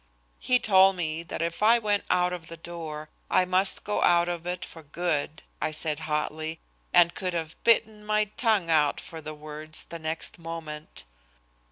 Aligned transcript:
"He 0.39 0.57
told 0.57 0.95
me 0.95 1.21
that 1.21 1.43
if 1.43 1.61
I 1.61 1.77
went 1.77 2.05
out 2.09 2.33
of 2.33 2.47
the 2.47 2.57
door, 2.57 3.09
I 3.29 3.45
must 3.45 3.83
go 3.83 4.01
out 4.01 4.27
of 4.27 4.47
it 4.47 4.65
for 4.65 4.81
good," 4.81 5.43
I 5.61 5.69
said 5.69 5.99
hotly, 5.99 6.59
and 6.91 7.13
could 7.13 7.35
have 7.35 7.55
bitten 7.63 8.03
my 8.03 8.25
tongue 8.35 8.71
out 8.71 8.99
for 8.99 9.21
the 9.21 9.35
words 9.35 9.85
the 9.85 9.99
next 9.99 10.39
moment. 10.39 11.03